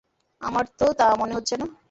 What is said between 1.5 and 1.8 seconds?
না।